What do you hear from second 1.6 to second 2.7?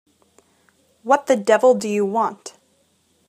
do you want?